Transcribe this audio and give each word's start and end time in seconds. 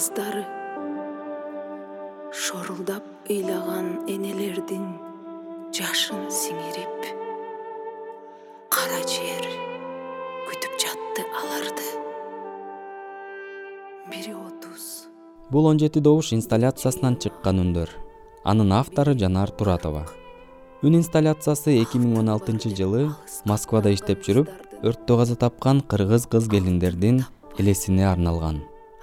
кыздары. 0.00 0.44
Шорулдап 2.32 3.04
ыйлаган 3.28 3.88
энелердин 4.08 4.84
жашын 5.76 6.22
сиңирип 6.32 7.08
кара 8.72 9.00
жер 9.10 9.48
күтүп 10.46 10.78
жатты 10.84 11.26
аларды. 11.42 11.84
Бири 14.08 14.32
отуз. 14.32 14.86
Бул 15.50 15.68
он 15.68 15.82
жети 15.82 16.00
добуш 16.00 16.32
инсталляциясынан 16.38 17.20
чыккан 17.20 17.60
үндөр. 17.66 17.92
Анын 18.44 18.72
автору 18.80 19.12
жанар 19.12 19.52
туратова. 19.52 20.06
Үн 20.80 20.96
инсталляциясы 21.02 21.76
эки 21.82 22.00
миң 22.00 22.22
он 22.24 22.32
алтынчы 22.38 22.72
жылы 22.72 23.10
москвада 23.44 23.92
иштеп 23.92 24.24
жүрүп 24.24 24.48
өрттө 24.80 25.20
каза 25.20 25.36
тапкан 25.36 25.84
кыргыз 25.84 26.24
кыз 26.24 26.48
келиндердин 26.48 27.26
элесине 27.58 28.08
арналган 28.08 28.62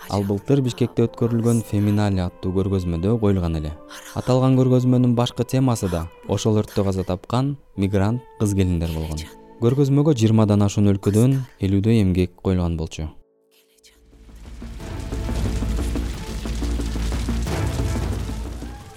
ал 0.10 0.24
былтыр 0.24 0.62
бишкекте 0.66 1.06
өткөрүлгөн 1.08 1.64
феминале 1.68 2.24
аттуу 2.24 2.54
көргөзмөдө 2.56 3.18
коюлган 3.22 3.58
эле. 3.60 3.74
Аталган 4.16 4.56
көргөзмөнүн 4.60 5.16
башкы 5.18 5.44
темасы 5.44 5.90
да 5.92 6.08
ошол 6.28 6.62
өрттө 6.62 6.86
каза 6.88 7.04
тапкан 7.04 7.56
мигрант 7.76 8.24
кыз 8.40 8.56
келиндер 8.56 8.94
болгон. 8.96 9.24
Көргөзмөгө 9.62 10.16
жыйырмадан 10.22 10.64
ашуун 10.64 10.92
өлкөдөн 10.94 11.38
элүүдөй 11.60 12.02
эмгек 12.04 12.36
коюлган 12.42 12.78
болчу. 12.78 13.10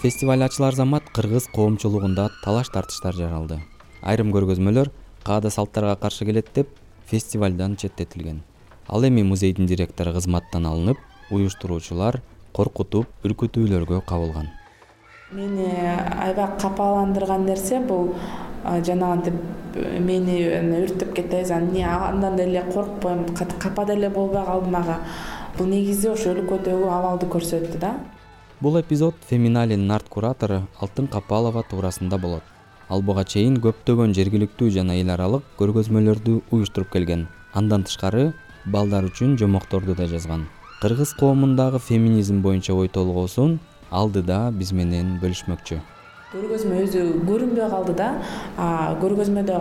Фестиваль 0.00 0.44
ачылар 0.44 0.74
замат 0.74 1.10
кыргыз 1.12 1.50
коомчулугунда 1.52 2.30
талаш 2.44 2.70
тартыштар 2.72 3.16
жаралды. 3.16 3.60
Айрым 4.00 4.30
көргөзмөлөр 4.32 4.92
каада 5.24 5.50
салттарга 5.50 5.96
каршы 6.00 6.24
келет 6.24 6.54
деп 6.54 6.70
фестивалдан 7.10 7.76
четтетилген 7.76 8.40
ал 8.88 9.04
эми 9.04 9.22
музейдин 9.22 9.66
директору 9.66 10.12
кызматтан 10.12 10.66
алынып 10.66 10.98
уюштуруучулар 11.30 12.20
коркутуп 12.52 13.06
үркүтүүлөргө 13.24 14.02
кабылган. 14.06 14.50
Мени 15.32 15.68
аябай 15.70 16.48
капаландырган 16.60 17.44
нерсе 17.46 17.78
бул 17.80 18.14
жанагынтип 18.64 19.34
мени 20.00 20.40
өрттөп 20.82 21.14
кетебиз. 21.14 21.50
Анан 21.50 21.68
эмне 21.68 21.84
андан 21.86 22.36
деле 22.36 22.64
коркпойм 22.72 23.26
капа 23.36 23.84
деле 23.86 24.10
болбой 24.10 24.44
калдым 24.44 24.74
ага. 24.76 24.98
Бул 25.56 25.66
негизи 25.66 26.08
ошо 26.10 26.34
өлкөдөгү 26.34 26.88
абалды 26.90 27.26
көрсөттү 27.30 27.78
да. 27.78 27.94
Бул 28.60 28.80
эпизод 28.80 29.14
феминалинин 29.28 29.90
арт 29.90 30.08
куратору 30.08 30.66
алтын 30.80 31.06
капалова 31.06 31.62
туурасында 31.62 32.18
болот. 32.18 32.42
Ал 32.90 33.02
буга 33.02 33.24
чейин 33.24 33.60
көптөгөн 33.62 34.12
жергиликтүү 34.18 34.70
жана 34.74 34.98
эл 34.98 35.10
аралык 35.14 35.44
көргөзмөлөрдү 35.58 36.40
уюштуруп 36.50 36.90
келген. 36.90 37.28
Андан 37.54 37.84
тышкары 37.84 38.32
балдар 38.66 39.06
үчүн 39.08 39.38
жомокторду 39.38 39.94
да 39.94 40.06
жазган. 40.06 40.48
Кыргыз 40.80 41.14
коомундагы 41.18 41.78
феминизм 41.78 42.42
боюнча 42.42 42.74
ой 42.74 42.88
толгоосун 42.88 43.58
алдыда 43.90 44.50
биз 44.52 44.72
менен 44.72 45.18
бөлүшмөкчү. 45.22 45.80
Көргөзмө 46.30 46.76
өзү 46.84 47.00
көрүнбөй 47.26 47.66
калды 47.72 47.94
да 47.98 48.08
көргөзмөдө 49.02 49.56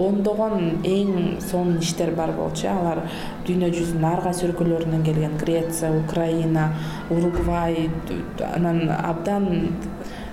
ондогон 0.00 0.78
эң 0.80 1.40
сонун 1.44 1.82
иштер 1.84 2.14
бар 2.16 2.32
болчу. 2.32 2.70
Алар 2.72 3.02
дүйнө 3.46 3.68
жүзүнүн 3.74 4.06
ар 4.08 4.22
кайсы 4.24 4.46
өлкөлөрүнөн 4.48 5.04
келген. 5.04 5.36
Греция 5.42 5.92
украина 5.98 6.70
уругвай 7.10 7.90
анан 8.54 8.88
абдан 8.90 9.76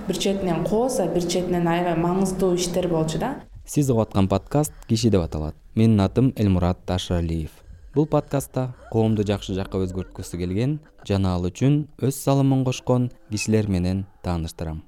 бир 0.07 0.17
четинен 0.17 0.63
кооз 0.63 1.01
а 1.03 1.09
бир 1.11 1.27
четинен 1.27 1.67
аябай 1.67 1.99
маңыздуу 1.99 2.55
иштер 2.55 2.87
болчу 2.87 3.19
да. 3.19 3.35
Сиз 3.65 3.89
угуп 3.89 4.07
аткан 4.07 4.31
подкаст 4.31 4.73
киши 4.87 5.09
деп 5.09 5.27
аталат. 5.27 5.55
Менин 5.75 5.99
атым 5.99 6.31
элмурат 6.37 6.79
ашыралиев 6.87 7.62
бул 7.93 8.07
подкастта 8.09 8.71
коомду 8.89 9.21
жакшы 9.21 9.53
жакка 9.53 9.77
өзгөрткүсү 9.85 10.39
келген 10.41 10.79
жана 11.05 11.35
ал 11.37 11.43
үчүн 11.45 11.75
өз 12.01 12.17
салымын 12.17 12.63
кошкон 12.65 13.11
кишилер 13.29 13.69
менен 13.69 14.07
тааныштырам. 14.25 14.81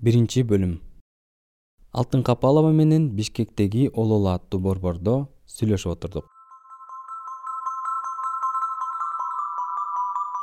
Биринчи 0.00 0.44
бөлүм. 0.48 0.78
Алтын 1.92 2.22
капалова 2.24 2.72
менен 2.72 3.08
бишкектеги 3.16 3.88
ололо 3.94 4.34
аттуу 4.34 4.60
борбордо 4.60 5.16
сүйлөшүп 5.56 5.96
отурдук 5.96 6.39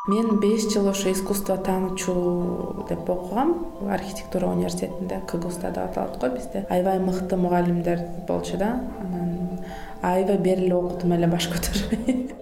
мен 0.08 0.40
беш 0.40 0.68
жыл 0.72 0.88
ошо 0.90 1.12
искусство 1.12 1.58
таануучу 1.58 2.86
деп 2.90 3.10
окугам. 3.10 3.68
Архитектура 3.90 4.48
университетинде 4.48 5.22
кгуста 5.28 5.72
деп 5.72 5.90
аталат 5.90 6.18
го 6.20 6.36
бизде. 6.36 6.66
Аябай 6.70 7.00
мыкты 7.00 7.38
мугалимдер 7.38 8.00
болчу 8.28 8.58
да. 8.58 8.82
Анан 9.02 9.60
аябай 10.02 10.38
бери 10.38 10.66
эле 10.66 10.76
окудум 10.76 11.14
эле 11.14 11.28
баш 11.28 11.50
көтөрбөй 11.52 12.34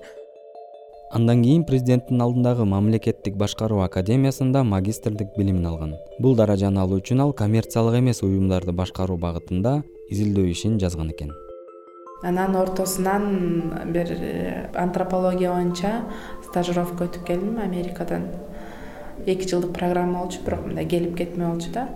андан 1.15 1.43
кийин 1.43 1.63
президенттин 1.63 2.19
алдындагы 2.21 2.65
мамлекеттик 2.67 3.37
башкаруу 3.39 3.79
академиясында 3.85 4.65
магистрдик 4.67 5.31
билимин 5.37 5.65
алган. 5.69 5.95
Бул 6.19 6.35
даражаны 6.35 6.81
алуу 6.81 6.99
үчүн 6.99 7.23
ал 7.23 7.31
коммерциялык 7.33 8.01
эмес 8.01 8.21
уюмдарды 8.25 8.75
башкаруу 8.75 9.15
багытында 9.17 9.77
изилдөө 10.11 10.51
ишин 10.51 10.79
жазган 10.79 11.13
экен. 11.15 11.31
Анан 12.23 12.55
ортосунан 12.55 13.93
бир 13.93 14.11
э, 14.11 14.69
антропология 14.73 15.51
боюнча 15.53 16.03
стажировка 16.55 17.09
өтүп 17.09 17.25
келдим. 17.27 17.57
Америкадан 17.59 18.29
эки 19.27 19.47
жылдык 19.49 19.73
программа 19.75 20.21
болчу 20.21 20.39
бирок 20.45 20.63
мындай 20.63 20.87
келип 20.87 21.17
кетме 21.19 21.49
болчу 21.49 21.73
да. 21.75 21.89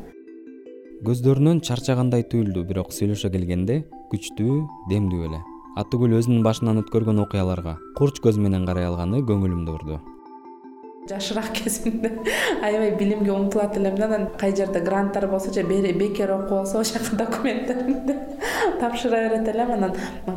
Көздөрүнөн 1.08 1.62
чарчагандай 1.64 2.26
түйүлдү 2.28 2.66
бирок 2.68 2.92
сүйлөшө 2.92 3.32
келгенде 3.32 3.86
күчтүү 4.12 4.60
демдүү 4.92 5.30
эле. 5.30 5.40
Атүгүл 5.80 6.18
өзүнүн 6.20 6.44
башынан 6.44 6.82
өткөргөн 6.84 7.24
окуяларга 7.24 7.78
курч 7.96 8.20
көз 8.20 8.42
менен 8.42 8.68
карай 8.68 8.90
алганы 8.90 9.24
көңүлүмдү 9.24 9.78
урду 9.78 10.02
жашыраак 11.10 11.54
кезимде. 11.54 12.12
Аябай 12.64 12.92
билимге 12.96 13.32
умтулат 13.32 13.78
элем 13.78 13.96
да 13.96 14.06
анан 14.06 14.28
кай 14.38 14.56
жерде 14.56 14.80
гранттар 14.80 15.28
болсо 15.28 15.54
же 15.54 15.64
бекер 15.64 16.32
окуу 16.32 16.58
болсо 16.60 16.80
ошол 16.80 17.02
жака 17.02 17.16
документтеримди 17.16 18.16
тапшыра 18.80 19.30
берет 19.30 19.48
элем. 19.48 19.72
Анан 19.72 19.94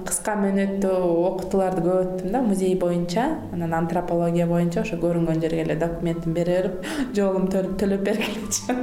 кыска 0.06 0.34
мөөнөттүү 0.40 1.00
окутууларды 1.28 1.82
көп 1.86 2.02
өттүм 2.02 2.32
да 2.32 2.42
музей 2.42 2.74
боюнча 2.74 3.26
анан 3.52 3.74
антропология 3.74 4.46
боюнча 4.46 4.80
ошо 4.80 4.96
көрүнгөн 4.96 5.42
жерге 5.42 5.66
эле 5.66 5.76
документимди 5.76 6.38
бере 6.40 6.62
берип 6.62 6.86
жолум 7.16 7.48
төлөп 7.52 8.06
бергилечи. 8.08 8.78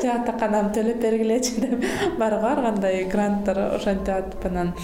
Жатаканамды 0.00 0.80
төлөп 0.80 1.02
бергилечи 1.02 1.60
деп 1.60 1.86
бар 2.18 2.34
ар 2.40 2.64
кандай 2.66 3.04
гранттар 3.04 3.62
ошентип 3.76 4.14
атып 4.16 4.50
анан 4.50 4.74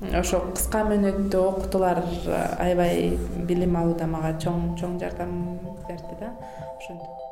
ошо 0.00 0.42
кыска 0.52 0.82
мөөнөттүү 0.90 1.42
окутуулар 1.42 2.02
э, 2.04 2.40
аябай 2.60 3.16
билим 3.48 3.76
алууда 3.80 4.06
мага 4.10 4.34
чоң 4.42 4.74
чоң 4.76 4.98
жардам 5.00 5.32
берди 5.88 6.18
да. 6.20 6.34
Ошентип 6.76 7.24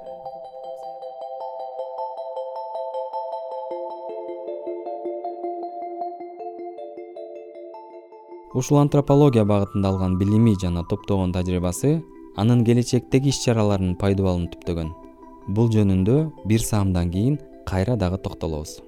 ушул 8.54 8.78
антропология 8.78 9.44
багытында 9.44 9.90
алган 9.90 10.16
билими 10.18 10.54
жана 10.62 10.84
топтогон 10.88 11.32
тажрыйбасы 11.34 11.98
анын 12.38 12.64
келечектеги 12.64 13.34
иш 13.34 13.42
чараларынын 13.44 13.98
пайдубалын 13.98 14.46
түптөгөн. 14.54 14.94
Бул 15.48 15.68
жөнүндө 15.74 16.18
бир 16.48 16.62
саамдан 16.62 17.10
кийин 17.10 17.38
кайра 17.66 17.98
дагы 17.98 18.22
токтолобуз 18.22 18.78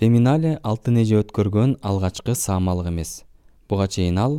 феминале 0.00 0.54
алтын 0.64 0.96
эже 1.02 1.18
өткөргөн 1.20 1.74
алгачкы 1.84 2.32
саамалык 2.32 2.86
эмес. 2.88 3.10
Буга 3.68 3.84
чейин 3.86 4.16
ал 4.18 4.38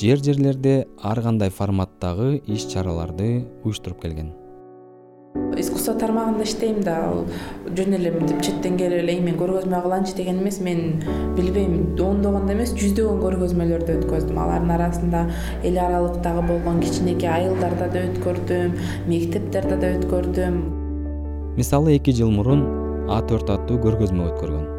жер 0.00 0.22
жерлерде 0.24 0.86
ар 1.04 1.20
кандай 1.20 1.50
форматтагы 1.50 2.38
иш 2.46 2.64
чараларды 2.70 3.44
уюштуруп 3.62 4.00
келген. 4.00 4.30
Искусство 5.60 5.92
тармагында 6.00 6.48
иштейм 6.48 6.80
да 6.80 6.96
ал 7.10 7.20
жөн 7.76 7.98
эле 7.98 8.14
мынтип 8.16 8.40
четтен 8.40 8.80
келип 8.80 9.02
эле 9.02 9.18
мен 9.20 9.36
көргөзмө 9.36 9.82
кылайынчы 9.84 10.16
деген 10.16 10.40
эмес. 10.40 10.62
Мен 10.64 11.04
билбейм 11.36 11.78
ондогондо 11.92 12.56
эмес 12.56 12.72
жүздөгөн 12.72 13.20
көргөзмөлөрдү 13.20 14.00
өткөздүм. 14.00 14.40
Алардын 14.48 14.76
арасында 14.80 15.26
эл 15.60 15.76
аралыктагы 15.76 16.48
болгон 16.48 16.80
кичинекей 16.80 17.28
айылдарда 17.28 17.92
да 17.92 18.08
өткөрдүм 18.08 18.78
мектептерде 19.12 19.76
да 19.76 19.96
өткөрдүм. 19.98 20.62
Мисалы 21.60 21.98
эки 22.00 22.16
жыл 22.16 22.32
мурун 22.32 22.70
а 23.12 23.20
төрт 23.20 23.52
аттуу 23.52 23.76
көргөзмө 23.76 24.32
өткөргөн 24.32 24.72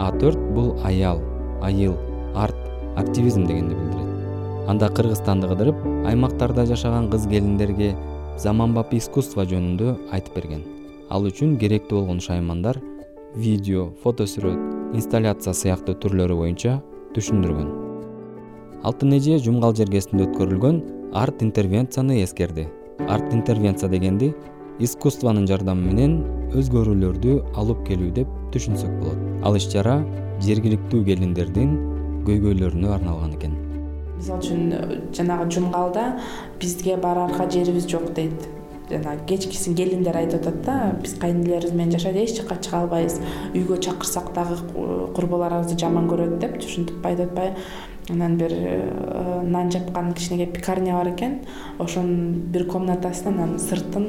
а 0.00 0.10
төрт 0.16 0.40
бул 0.56 0.72
аял 0.84 1.20
айыл 1.60 1.94
арт 2.34 2.56
активизм 2.96 3.44
дегенди 3.44 3.74
билдирет. 3.74 4.68
Анда 4.68 4.88
кыргызстанды 4.88 5.48
кыдырып 5.50 5.84
аймактарда 6.08 6.64
жашаган 6.66 7.10
кыз 7.12 7.26
келиндерге 7.28 7.94
заманбап 8.38 8.94
искусство 8.94 9.44
жөнүндө 9.44 9.96
айтып 10.14 10.38
берген. 10.40 10.64
Ал 11.10 11.26
үчүн 11.28 11.58
керектүү 11.60 12.00
болгон 12.00 12.20
шаймандар 12.24 12.80
видео 13.36 13.90
фото 14.02 14.24
сүрөт 14.30 14.94
инсталляция 14.96 15.54
сыяктуу 15.54 15.98
түрлөрү 16.02 16.38
боюнча 16.38 16.78
түшүндүргөн. 17.14 17.70
Алтын 18.86 19.12
эже 19.18 19.36
жумгал 19.44 19.74
жергесинде 19.76 20.30
өткөрүлгөн 20.30 20.80
арт 21.12 21.42
интервенцияны 21.44 22.22
эскерди. 22.24 22.68
Арт 23.08 23.34
интервенция 23.34 23.90
дегенди 23.90 24.32
искусствонун 24.80 25.46
жардамы 25.48 25.90
менен 25.92 26.14
өзгөрүүлөрдү 26.56 27.34
алып 27.60 27.82
келүү 27.88 28.12
деп 28.16 28.30
түшүнсөк 28.54 28.94
болот. 29.02 29.18
Ал 29.44 29.58
иш 29.58 29.66
чара 29.72 29.98
жергиликтүү 30.44 31.02
келиндердин 31.08 31.74
көйгөйлөрүнө 32.28 32.94
арналган 32.94 33.34
экен. 33.36 33.58
Мисалы 34.16 34.40
үчүн 34.40 35.12
жанагы 35.16 35.50
жумгалда 35.52 36.06
бизге 36.60 36.96
бараарга 36.96 37.48
жерибиз 37.52 37.86
жок 37.92 38.08
дейт. 38.16 38.48
Жана 38.90 39.14
кечкисин 39.28 39.76
келиндер 39.78 40.16
айтып 40.18 40.48
атат 40.48 40.64
да 40.64 40.78
биз 41.02 41.14
кайнэнелерибиз 41.20 41.76
менен 41.76 41.94
жашайт 41.94 42.16
эч 42.24 42.40
жака 42.40 42.56
чыга 42.56 42.80
албайбыз 42.80 43.20
үйгө 43.52 43.78
чакырсак 43.84 44.32
дагы 44.34 44.58
курбуларыбызды 45.14 45.78
жаман 45.78 46.08
көрөт 46.10 46.40
деп 46.42 46.58
ушинтип 46.58 47.06
айтып 47.06 47.30
атпайбы 47.30 47.54
анан 48.10 48.36
бир 48.36 48.52
э, 48.52 49.42
нан 49.44 49.70
жапкан 49.70 50.12
кичинекей 50.14 50.52
пекарня 50.52 50.94
бар 50.94 51.12
экен. 51.14 51.40
Ошонун 51.78 52.42
бир 52.52 52.66
комнатасына 52.66 53.30
анан 53.30 53.58
сыртын 53.58 54.06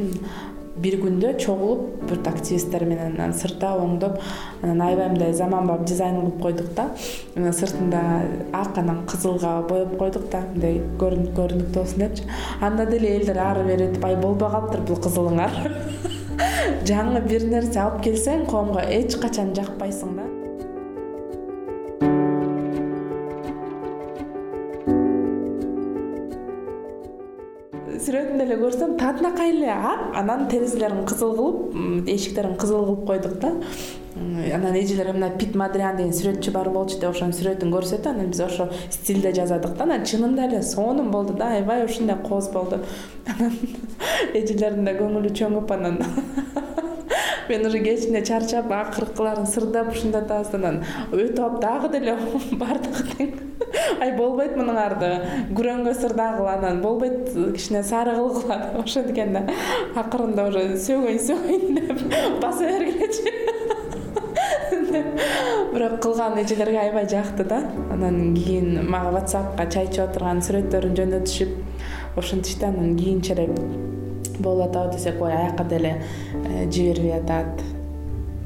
бир 0.81 0.98
күндө 1.01 1.33
чогулуп 1.42 2.01
бүт 2.10 2.28
активисттер 2.30 2.86
менен 2.89 3.16
анан 3.16 3.36
сырта 3.38 3.72
оңдоп 3.78 4.18
анан 4.63 4.81
аябай 4.88 5.12
мындай 5.13 5.33
заманбап 5.38 5.86
дизайн 5.86 6.19
кылып 6.22 6.42
койдук 6.42 6.74
да. 6.78 6.88
Анан 7.38 7.54
сыртында 7.54 8.01
ак 8.57 8.78
анан 8.81 9.04
кызылга 9.10 9.54
боеп 9.69 9.95
койдук 10.00 10.28
да. 10.33 10.44
Мындай 10.54 10.81
көрүнүктүү 11.01 11.78
болсун 11.78 12.06
депчи. 12.06 12.28
Анда 12.62 12.86
деле 12.89 13.16
элдер 13.19 13.39
ары 13.45 13.66
бери 13.68 13.92
өтүп 13.92 14.10
ай 14.10 14.18
болбой 14.25 14.51
калыптыр 14.56 14.86
бул 14.89 15.01
кызылыңар 15.06 15.57
жаңы 16.89 17.25
бир 17.30 17.48
нерсе 17.54 17.81
алып 17.86 18.04
келсең 18.07 18.45
коомго 18.50 18.86
эч 19.00 19.19
качан 19.22 19.56
жакпайсың 19.57 20.16
да 20.18 20.31
сүрөтүндө 28.06 28.45
эле 28.48 28.57
көрсөм 28.62 28.94
татынакай 29.00 29.51
эле 29.53 29.71
ак 29.71 30.15
анан 30.21 30.48
терезелерин 30.51 31.03
кызыл 31.09 31.36
кылып 31.38 32.07
эшиктерин 32.09 32.56
кызыл 32.62 32.86
кылып 32.86 33.06
койдук 33.07 33.36
да. 33.42 33.51
Анан 34.56 34.75
эжелер 34.75 35.13
мына 35.13 35.30
пит 35.38 35.56
мадриан 35.56 35.98
деген 35.98 36.13
сүрөтчү 36.18 36.51
бар 36.51 36.69
болчу 36.69 37.00
деп 37.00 37.13
ошонун 37.13 37.36
сүрөтүн 37.38 37.71
көрсөтүп 37.75 38.09
анан 38.12 38.31
биз 38.33 38.42
ошол 38.48 38.74
стилде 38.89 39.33
жазадык 39.38 39.77
да. 39.77 39.86
Анан 39.86 40.06
чынында 40.06 40.48
эле 40.50 40.63
сонун 40.63 41.12
болду 41.12 41.38
да 41.38 41.53
аябай 41.56 41.86
ушундай 41.86 42.18
кооз 42.27 42.50
болду 42.51 42.81
анан 43.36 43.56
эжелердин 44.33 44.86
да 44.86 44.97
көңүлү 44.97 45.31
чөңүп 45.42 45.71
анан 45.77 46.01
мен 47.50 47.65
уже 47.68 47.80
кечинде 47.83 48.25
чарчап 48.25 48.71
акыркыларын 48.81 49.47
сырдап 49.47 49.94
ушундай 49.94 50.25
атабыз 50.25 50.54
анан 50.59 50.83
өтүп 51.12 51.39
алып 51.45 51.63
дагы 51.63 51.95
деле 51.95 52.18
баардыгы 52.62 53.07
тең 53.15 53.50
ай 54.04 54.13
болбойт 54.18 54.56
мунуңарды 54.60 55.12
күрөңгө 55.57 55.94
сырдагыла 55.98 56.57
анан 56.60 56.81
болбойт 56.83 57.31
кичине 57.56 57.83
сары 57.88 58.16
кылгыла 58.18 58.57
деп 58.63 58.80
ошентип 58.83 59.13
экен 59.16 59.33
да. 59.38 59.44
Акырында 60.01 60.48
уже 60.50 60.66
сөгөйүн 60.86 61.22
сөгөйүн 61.28 61.80
деп 61.80 62.04
баса 62.44 62.68
бергилечи. 62.69 63.36
Бирок 65.72 66.01
кылган 66.04 66.38
эжелерге 66.42 66.80
аябай 66.86 67.07
жакты 67.10 67.45
да. 67.48 67.63
Анан 67.94 68.36
кийин 68.36 68.81
мага 68.89 69.16
whatsappка 69.18 69.69
чай 69.72 69.89
ичип 69.89 70.06
отурган 70.10 70.44
сүрөттөрүн 70.45 70.98
жөнөтүшүп 71.00 72.18
ушинтишти 72.19 72.68
анан 72.68 72.98
кийинчерээк 73.00 73.56
болуп 74.42 74.69
атабы 74.69 74.95
десек 74.95 75.22
ой 75.22 75.33
аяка 75.33 75.63
деле 75.63 76.01
э, 76.33 76.69
жибербей 76.72 77.16
атат 77.19 77.62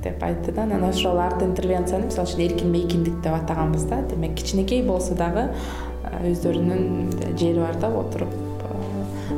деп 0.06 0.24
айтты 0.24 0.54
да. 0.54 0.64
Анан 0.64 0.86
ошол 0.88 1.20
арт 1.20 1.42
интервенцияны 1.44 2.08
мисалы 2.08 2.30
үчүн 2.30 2.44
эркин 2.46 2.72
мейкиндик 2.72 3.20
деп 3.26 3.34
атаганбыз 3.34 3.86
да. 3.90 4.02
Демек 4.10 4.38
кичинекей 4.38 4.84
болсо 4.86 5.18
дагы 5.18 5.50
өздөрүнүн 6.30 7.36
жери 7.36 7.60
бар 7.60 7.80
да 7.82 7.90
отуруп 7.90 8.32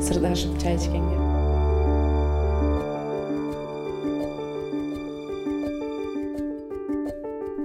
сырдашып 0.03 0.59
чай 0.61 0.75
ичкенге. 0.75 1.15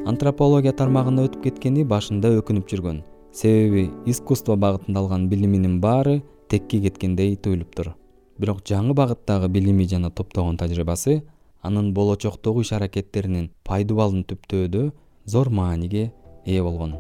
Антропология 0.07 0.73
тармагына 0.77 1.27
өтүп 1.29 1.49
кеткени 1.49 1.87
башында 1.89 2.33
өкүнүп 2.41 2.69
жүргөн. 2.71 3.03
Себеби 3.33 3.89
искусство 4.07 4.57
багытында 4.61 5.01
алган 5.01 5.29
билиминин 5.31 5.81
баары 5.81 6.21
текке 6.53 6.83
кеткендей 6.85 7.37
туюлуптур 7.37 7.95
бирок 8.43 8.63
жаңы 8.67 8.95
багыттагы 8.97 9.49
билими 9.53 9.87
жана 9.89 10.11
топтогон 10.11 10.59
тажрыйбасы 10.61 11.23
анын 11.63 11.93
болочоктогу 11.95 12.63
иш 12.67 12.73
аракеттеринин 12.77 13.51
пайдубалын 13.65 14.27
түптөөдө 14.27 14.91
зор 15.27 15.51
мааниге 15.51 16.11
ээ 16.47 16.63
болгон. 16.63 16.97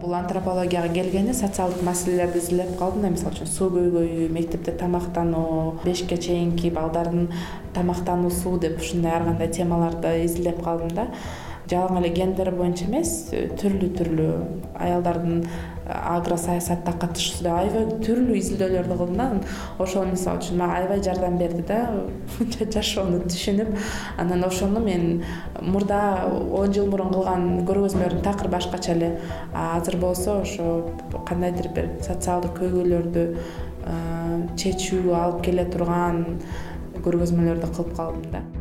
Бул 0.00 0.12
антропологияга 0.12 0.92
келгенде 0.92 1.32
социалдык 1.32 1.82
маселелерди 1.84 2.38
изилдеп 2.38 2.74
калдым 2.78 3.06
да 3.06 3.10
мисалы 3.14 3.32
үчүн 3.32 3.48
суу 3.48 3.70
көйгөйү 3.72 4.28
мектепте 4.32 4.74
тамактануу 4.76 5.78
бешикке 5.84 6.18
чейинки 6.20 6.68
балдардын 6.70 7.30
тамактануусу 7.74 8.58
деп 8.60 8.80
ушундай 8.80 9.16
ар 9.16 9.24
кандай 9.24 9.48
темаларды 9.48 10.12
изилдеп 10.24 10.60
калдым 10.64 10.92
да. 10.96 11.08
Жалаң 11.70 11.98
эле 12.02 12.12
гендер 12.14 12.52
боюнча 12.54 12.84
эмес 12.84 13.14
түрлүү 13.32 13.88
түрлүү 13.96 14.34
аялдардын 14.84 15.40
агро 15.88 16.36
саясатта 16.36 16.92
катышуусу 16.92 17.44
деп 17.44 17.52
аябай 17.54 17.86
түрлүү 18.02 18.38
изилдөөлөрдү 18.40 18.96
кылдым 18.98 19.16
да. 19.16 19.26
Анан 19.26 19.42
ошол 19.78 20.08
мисалы 20.10 20.40
үчүн 20.42 20.58
мага 20.58 20.80
аябай 20.80 21.02
жардам 21.02 21.38
берди 21.38 21.62
да. 21.68 21.80
Жашоону 22.74 23.22
түшүнүп 23.26 23.70
анан 24.18 24.44
ошону 24.48 24.82
мен 24.82 25.22
мурда 25.60 26.00
он 26.26 26.74
жыл 26.74 26.90
мурун 26.90 27.14
кылган 27.14 27.48
көргөзмөлөрүм 27.68 28.24
такыр 28.26 28.50
башкача 28.50 28.92
эле 28.96 29.12
азыр 29.54 29.96
болсо 30.02 30.40
ошо 30.42 30.90
кандайдыр 31.28 31.70
бир 31.76 31.90
социалдык 32.02 32.58
көйгөйлөрдү 32.60 33.26
чечүүгө 34.58 35.18
алып 35.22 35.42
келе 35.46 35.70
турган 35.70 36.22
көргөзмөлөрдү 37.06 37.74
кылып 37.76 37.96
калдым 37.98 38.30
да 38.32 38.55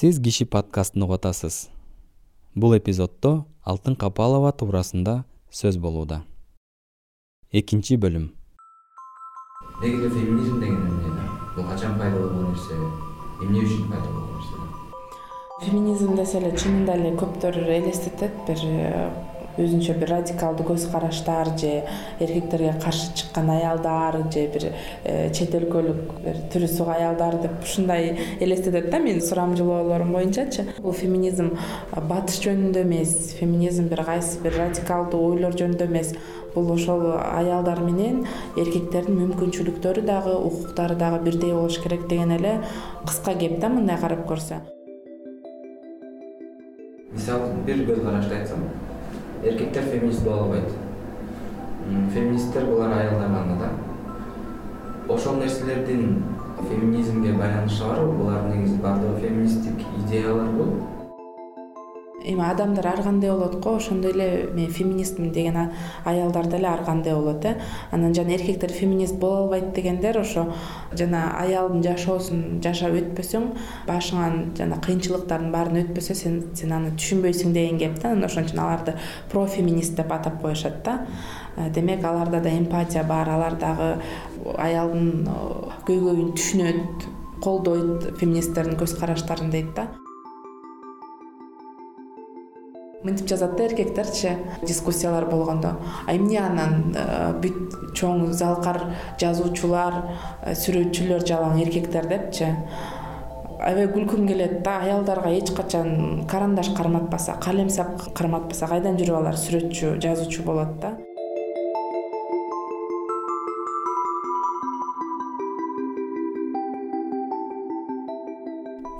сиз 0.00 0.16
киши 0.24 0.44
подкастын 0.48 1.02
угуп 1.04 1.18
атасыз 1.18 1.56
бул 2.62 2.72
эпизоддо 2.72 3.32
алтын 3.72 3.96
капалова 4.02 4.52
туурасында 4.62 5.16
сөз 5.58 5.76
болууда. 5.76 6.22
Экинчи 7.52 7.98
бөлүм. 8.00 8.30
Деги 9.82 10.00
эле 10.00 10.08
феминизм 10.08 10.56
деген 10.62 10.80
эмне 10.88 11.12
да? 11.18 11.26
Бул 11.56 11.68
качан 11.68 11.98
пайда 11.98 12.16
болгон 12.16 12.48
нерсе? 12.48 12.78
Эмне 13.44 13.60
үчүн 13.66 13.90
пайда 13.90 14.08
болгон 14.08 14.38
нерсе 14.38 15.66
феминизм 15.66 16.16
десе 16.16 16.40
эле 16.40 16.56
чынында 16.56 16.96
эле 16.96 17.12
көптөр 17.20 17.60
элестетет 17.76 18.40
бир 18.48 18.64
өзүнчө 19.58 19.96
бир 19.98 20.12
радикалдуу 20.14 20.66
көз 20.70 20.86
караштар 20.92 21.50
же 21.58 21.82
эркектерге 22.20 22.74
каршы 22.82 23.10
чыккан 23.14 23.50
аялдар 23.50 24.18
же 24.32 24.46
бир 24.52 24.66
э, 25.04 25.30
чет 25.34 25.54
өлкөлүк 25.58 26.20
бир 26.24 26.40
түрү 26.52 26.68
сук 26.70 26.88
аялдар 26.94 27.40
деп 27.42 27.62
ушундай 27.62 28.16
элестетет 28.40 28.90
да 28.90 28.98
менин 28.98 29.20
сурамжылоолорум 29.20 30.12
боюнчачы. 30.12 30.66
Бул 30.78 30.92
феминизм 30.92 31.56
батыш 31.94 32.40
жөнүндө 32.44 32.84
эмес 32.84 33.34
феминизм 33.38 33.88
бир 33.88 34.04
кайсы 34.04 34.40
бир 34.40 34.56
радикалдуу 34.58 35.22
ойлор 35.32 35.56
жөнүндө 35.58 35.88
эмес. 35.90 36.14
Бул 36.54 36.70
ошол 36.74 37.06
аялдар 37.20 37.80
менен 37.84 38.24
эркектердин 38.58 39.18
мүмкүнчүлүктөрү 39.20 40.02
дагы 40.06 40.34
укуктары 40.34 40.96
дагы 40.98 41.22
бирдей 41.24 41.54
болуш 41.54 41.78
керек 41.82 42.08
деген 42.08 42.34
эле 42.38 42.58
кыска 43.06 43.36
кеп 43.38 43.60
да 43.60 43.68
мындай 43.68 43.98
карап 44.00 44.26
көрсө. 44.26 44.62
Мисалы 47.12 47.52
бир 47.66 47.84
көз 47.86 48.02
карашты 48.04 48.40
айтсам 48.40 48.66
эркектер 49.42 49.82
феминист 49.82 50.24
боло 50.24 50.42
албайт. 50.44 50.68
Феминисттер 52.12 52.64
булар 52.66 52.92
аялдар 52.92 53.28
гана 53.28 53.56
да. 53.60 55.12
Ошол 55.12 55.36
нерселердин 55.36 56.22
феминизмге 56.68 57.32
байланышы 57.32 57.84
барбы 57.84 58.12
булардын 58.12 58.58
негизи 58.58 58.76
баардыгы 58.82 59.20
феминисттик 59.20 59.86
идеяларбы 60.04 60.66
эми 62.24 62.42
адамдар 62.42 62.86
ар 62.86 63.02
кандай 63.02 63.30
болот 63.30 63.60
го 63.60 63.76
ошондой 63.76 64.12
эле 64.12 64.48
мен 64.52 64.70
феминистмин 64.70 65.32
деген 65.32 65.70
аялдар 66.04 66.46
деле 66.46 66.68
ар 66.68 66.84
кандай 66.84 67.14
болот 67.14 67.44
э. 67.44 67.56
Анан 67.90 68.14
жана 68.14 68.34
эркектер 68.34 68.70
феминист 68.72 69.18
боло 69.18 69.44
албайт 69.44 69.72
дегендер 69.74 70.18
ошо 70.18 70.52
жана 70.92 71.34
аялдын 71.40 71.82
жашоосун 71.82 72.60
жашап 72.62 72.92
өтпөсөң 72.92 73.46
башыңан 73.86 74.56
жана 74.56 74.80
кыйынчылыктардын 74.80 75.52
баарын 75.52 75.82
өтпөсө 75.84 76.14
сен 76.14 76.42
сен 76.54 76.72
аны 76.72 76.92
түшүнбөйсүң 76.96 77.52
деген 77.52 77.78
кеп 77.78 78.00
да 78.02 78.12
анан 78.12 78.28
ошон 78.28 78.44
үчүн 78.44 78.60
аларды 78.64 78.96
профеминист 79.32 79.96
деп 79.96 80.12
атап 80.12 80.40
коюшат 80.42 80.82
да. 80.84 81.06
Э, 81.56 81.70
демек 81.70 82.04
аларда 82.04 82.40
да 82.40 82.50
эмпатия 82.50 83.04
бар 83.04 83.28
алар 83.28 83.56
дагы 83.58 83.96
аялдын 84.58 85.28
көйгөйүн 85.86 86.36
түшүнөт 86.36 87.08
колдойт 87.40 88.12
феминисттердин 88.20 88.78
көз 88.80 88.98
караштарын 89.00 89.50
дейт 89.50 89.74
да 89.76 89.89
мынтип 93.04 93.28
жазат 93.28 93.56
да 93.56 93.64
эркектерчи 93.64 94.36
дискуссиялар 94.62 95.26
болгондо. 95.26 95.76
А 96.06 96.14
эмне 96.14 96.38
анан 96.38 96.94
э, 96.94 97.32
бүт 97.40 97.94
чоң 97.96 98.32
залкар 98.32 98.82
жазуучулар 99.20 100.00
э, 100.44 100.54
сүрөтчүлөр 100.54 101.24
жалаң 101.26 101.60
эркектер 101.64 102.08
депчи. 102.10 102.50
Аябай 103.60 103.88
күлкүм 103.92 104.26
келет 104.28 104.60
да 104.64 104.78
аялдарга 104.84 105.32
эч 105.36 105.52
качан 105.56 106.26
карандаш 106.28 106.72
карматпаса 106.76 107.36
калем 107.40 107.68
сап 107.68 108.12
карматпаса 108.16 108.68
кайдан 108.68 109.00
жүрүп 109.00 109.20
алар? 109.20 109.36
Сүрөтчү 109.36 109.96
жазуучу 110.00 110.44
болот 110.44 110.78
да 110.80 110.96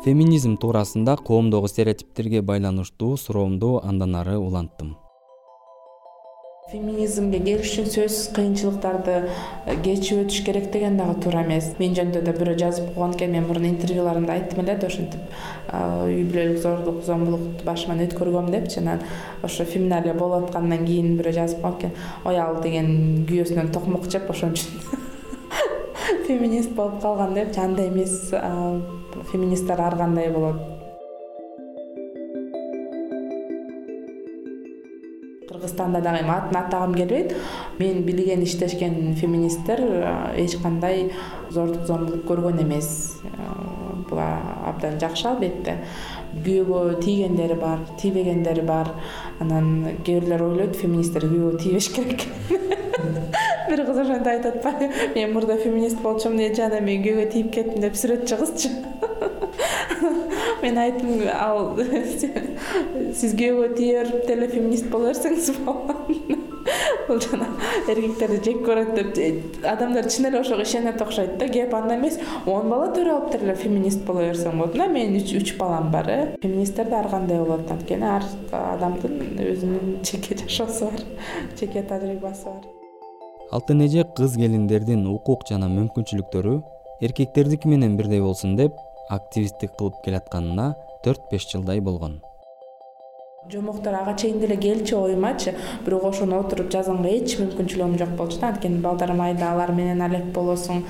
феминизм 0.04 0.54
туурасында 0.56 1.18
коомдогу 1.20 1.68
стереотиптерге 1.68 2.40
байланыштуу 2.40 3.18
суроомду 3.20 3.80
андан 3.84 4.14
ары 4.16 4.38
уланттым. 4.40 4.94
Феминизмге 6.70 7.40
келиш 7.44 7.72
үчүн 7.74 7.88
сөзсүз 7.90 8.30
кыйынчылыктарды 8.36 9.16
э, 9.66 9.74
кечип 9.84 10.22
өтүш 10.22 10.44
керек 10.46 10.70
деген 10.72 10.96
дагы 10.96 11.18
туура 11.20 11.42
эмес. 11.42 11.72
Мен 11.82 11.96
жөнүндө 11.98 12.22
да 12.24 12.32
бирөө 12.38 12.56
жазып 12.62 12.94
койгон 12.94 13.16
экен 13.16 13.34
мен 13.34 13.48
мурун 13.48 13.66
интервьюларымда 13.72 14.36
айттым 14.38 14.62
эле 14.62 14.76
да 14.78 14.86
ушинтип 14.86 15.34
үй 15.74 16.22
бүлөлүк 16.30 16.62
зордук 16.62 17.02
зомбулукту 17.04 17.66
башыман 17.66 18.00
өткөргөм 18.06 18.48
депчи 18.54 18.80
анан 18.80 19.02
ошо 19.42 19.66
феминалия 19.66 20.14
болуп 20.14 20.46
аткандан 20.46 20.86
кийин 20.86 21.18
бирөө 21.18 21.34
жазып 21.42 21.60
койгон 21.60 21.78
экен. 21.80 21.92
Ой 22.24 22.38
ал 22.38 22.62
деген 22.62 23.26
күйөөсүнөн 23.28 23.74
токмок 23.74 24.08
жеп 24.08 24.30
ошон 24.30 24.54
үчүн 24.54 24.80
феминист 26.30 26.72
болуп 26.78 27.02
калган 27.02 27.34
депчи 27.34 27.60
андай 27.66 27.90
эмес 27.90 28.30
феминисттер 29.32 29.80
ар 29.80 29.96
кандай 29.96 30.30
болот. 30.30 30.56
Кыргызстанда 35.48 36.00
дагы 36.00 36.22
эми 36.22 36.30
атын 36.30 36.56
атагым 36.56 36.94
келбейт. 36.94 37.36
Мен 37.78 38.02
билген 38.02 38.42
иштешкен 38.42 39.14
феминисттер 39.14 39.80
эч 40.36 40.56
кандай 40.62 41.12
зордук 41.50 41.86
зомбулук 41.86 42.24
көргөн 42.28 42.62
эмес. 42.62 43.20
Бул 44.08 44.18
абдан 44.20 44.98
жакшы 45.00 45.28
албетте. 45.28 45.78
Күйөөгө 46.34 47.00
тийгендери 47.02 47.54
бар 47.58 47.82
тийбегендери 48.00 48.62
бар. 48.62 48.94
Анан 49.40 49.96
кээ 50.04 50.20
бирлер 50.20 50.46
ойлойт 50.46 50.76
феминисттер 50.76 51.26
күйөөгө 51.26 51.62
тийбеш 51.64 51.90
керек. 51.94 52.26
Бир 53.70 53.84
кыз 53.86 53.98
ошентип 54.02 54.30
айтып 54.32 54.56
атпайбы 54.56 54.88
мен 55.14 55.34
мурда 55.34 55.56
феминист 55.56 56.00
болчумун 56.02 56.40
эже 56.46 56.64
анан 56.66 56.84
мен 56.84 57.04
күйөөгө 57.04 57.26
тийип 57.34 57.52
кеттим 57.54 57.84
деп 57.84 57.98
сүрөт 57.98 58.26
кызчы 58.26 58.70
мен 60.62 60.78
айттым 60.78 61.24
ал 61.32 61.76
сиз 63.20 63.34
күйөөгө 63.38 63.74
тие 63.76 64.04
деле 64.26 64.48
феминист 64.48 64.90
боло 64.92 65.10
берсеңиз 65.10 65.50
болот. 65.64 66.06
Бул 67.08 67.20
жана 67.24 67.46
эркектерди 67.88 68.38
жек 68.44 68.60
көрөт 68.66 68.90
деп 69.16 69.64
адамдар 69.66 70.08
чын 70.12 70.28
эле 70.28 70.40
ошого 70.40 70.62
ишенет 70.62 71.00
окшойт 71.02 71.38
да 71.38 71.48
кеп 71.48 71.74
анда 71.74 71.96
эмес 71.96 72.18
он 72.46 72.68
бала 72.70 72.90
төрө 72.94 73.16
алып 73.16 73.32
деле 73.38 73.54
феминист 73.54 74.04
боло 74.06 74.26
берсең 74.26 74.58
болот. 74.58 74.76
Мына 74.76 74.88
менин 74.92 75.16
үч 75.40 75.54
балам 75.58 75.90
бар 75.90 76.10
э. 76.10 76.18
Феминисттер 76.42 76.90
да 76.90 77.00
ар 77.00 77.08
кандай 77.10 77.40
болот 77.40 77.70
анткени 77.70 78.06
ар 78.06 78.26
адамдын 78.52 79.40
өзүнүн 79.46 79.96
жеке 80.04 80.36
жашоосу 80.44 80.90
бар 80.90 81.08
жеке 81.58 81.82
тажрыйбасы 81.82 82.52
бар. 82.52 82.68
Алтын 83.50 83.80
эже 83.82 84.04
кыз 84.16 84.36
келиндердин 84.38 85.08
укук 85.10 85.48
жана 85.48 85.66
мүмкүнчүлүктөрү 85.72 86.60
эркектердики 87.02 87.68
менен 87.68 87.96
бирдей 87.96 88.20
болсун 88.22 88.54
деп 88.56 88.76
активисттик 89.10 89.76
кылып 89.78 90.00
келатканына 90.04 90.72
төрт 91.04 91.30
беш 91.30 91.48
жылдай 91.52 91.80
болгон. 91.80 92.20
Жомоктор 93.50 93.94
ага 93.96 94.12
чейин 94.20 94.38
деле 94.38 94.56
келчү 94.60 94.98
оюмачы 94.98 95.54
бирок 95.86 96.04
ошону 96.10 96.42
отуруп 96.42 96.68
жазганга 96.70 97.08
эч 97.08 97.38
мүмкүнчүлүгүм 97.40 97.96
жок 97.98 98.10
болчу 98.18 98.38
да. 98.38 98.50
Анткени 98.52 98.82
балдар 98.84 99.14
майда 99.16 99.54
алар 99.54 99.72
менен 99.72 100.02
алек 100.04 100.26
болосуң 100.36 100.84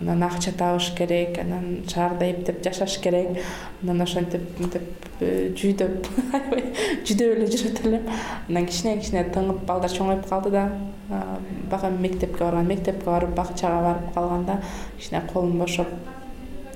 анан 0.00 0.22
акча 0.26 0.52
табыш 0.58 0.90
керек 0.98 1.38
анан 1.38 1.84
шаарда 1.88 2.26
эптеп 2.30 2.62
жашаш 2.64 2.98
керек 3.04 3.38
анан 3.82 4.02
ошентип 4.02 4.58
мынтип 4.58 5.06
э, 5.20 5.52
жүйдөп 5.56 6.08
аябай 6.38 6.64
жүдөп 7.06 7.36
эле 7.36 7.50
жүрөт 7.52 7.84
элем 7.86 8.08
анан 8.48 8.66
кичине 8.66 8.96
кичине 8.98 9.26
тыңып 9.36 9.62
балдар 9.68 9.92
чоңоюп 9.92 10.26
калды 10.28 10.50
да 10.56 10.66
бага 11.70 11.90
мектепке 11.90 12.44
барган 12.44 12.66
мектепке 12.66 13.06
барып 13.06 13.36
бакчага 13.36 13.82
барып 13.88 14.10
калганда 14.14 14.58
кичине 14.98 15.22
колум 15.32 15.58
бошоп 15.58 15.92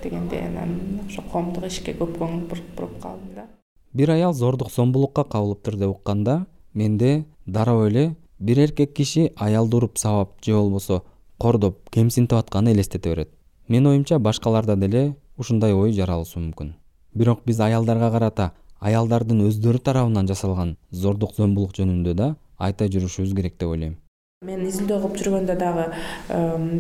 дегендей 0.07 0.47
анан 0.47 1.03
ошо 1.07 1.23
коомдук 1.33 1.67
ишке 1.67 1.95
көп 1.99 2.17
көңүл 2.21 2.47
буруп 2.49 3.01
калдым 3.03 3.35
да. 3.35 3.47
Бир 3.93 4.11
аял 4.11 4.33
зордук 4.33 4.71
зомбулукка 4.71 5.25
кабылыптыр 5.25 5.77
деп 5.77 5.91
укканда 5.97 6.47
менде 6.75 7.25
дароо 7.47 7.87
эле 7.89 8.15
бир 8.39 8.59
эркек 8.61 8.93
киши 8.95 9.33
аялды 9.37 9.77
уруп 9.77 9.99
сабап 9.99 10.45
же 10.45 10.53
болбосо 10.53 11.03
кордоп 11.39 11.91
кемсинтип 11.91 12.39
атканын 12.39 12.73
элестете 12.73 13.11
берет. 13.11 13.31
Менин 13.69 13.87
оюмча 13.87 14.19
башкаларда 14.19 14.77
деле 14.77 15.17
ушундай 15.37 15.73
ой 15.73 15.93
жаралышуу 15.93 16.43
мүмкүн. 16.43 16.75
Бирок 17.15 17.45
биз 17.45 17.61
аялдарга 17.61 18.11
карата 18.11 18.53
аялдардын 18.81 19.41
өздөрү 19.49 19.79
тарабынан 19.79 20.29
жасалган 20.29 20.77
зордук 20.91 21.35
зомбулук 21.37 21.73
жөнүндө 21.77 22.15
да 22.15 22.35
айта 22.59 22.89
жүрүшүбүз 22.89 23.35
керек 23.35 23.57
деп 23.59 23.73
ойлойм. 23.73 23.97
Мен 24.45 24.67
изилдөө 24.69 25.01
кылып 25.01 25.17
жүргөндө 25.23 25.57
дагы 25.57 25.87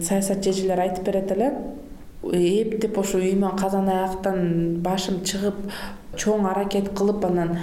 саясатчы 0.05 0.51
эжелер 0.53 0.83
айтып 0.85 1.07
берет 1.09 1.33
эле 1.33 1.53
эптеп 2.33 2.99
ошо 2.99 3.19
үй 3.19 3.35
менен 3.35 3.57
казан 3.61 3.89
аяктан 3.93 4.81
башым 4.85 5.23
чыгып 5.25 5.61
чоң 6.17 6.49
аракет 6.51 6.91
кылып 6.97 7.25
анан 7.29 7.57